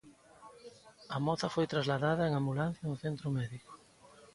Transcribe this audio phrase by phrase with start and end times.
[1.15, 3.71] A moza foi trasladada en ambulancia a un centro médico.